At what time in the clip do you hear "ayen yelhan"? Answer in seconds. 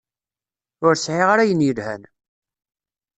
1.43-2.03